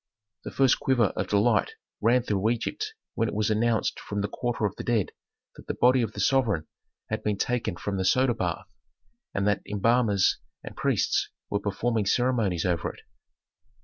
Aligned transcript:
The 0.45 0.49
first 0.51 0.79
quiver 0.79 1.13
of 1.15 1.27
delight 1.27 1.75
ran 2.01 2.23
through 2.23 2.49
Egypt 2.49 2.95
when 3.13 3.27
it 3.27 3.35
was 3.35 3.51
announced 3.51 3.99
from 3.99 4.21
the 4.21 4.27
quarter 4.27 4.65
of 4.65 4.75
the 4.75 4.83
dead 4.83 5.11
that 5.55 5.67
the 5.67 5.75
body 5.75 6.01
of 6.01 6.13
the 6.13 6.19
sovereign 6.19 6.65
had 7.11 7.21
been 7.21 7.37
taken 7.37 7.75
from 7.75 7.97
the 7.97 8.03
soda 8.05 8.33
bath, 8.33 8.65
and 9.35 9.47
that 9.47 9.61
embalmers 9.69 10.39
and 10.63 10.75
priests 10.75 11.29
were 11.51 11.59
performing 11.59 12.07
ceremonies 12.07 12.65
over 12.65 12.91
it. 12.91 13.01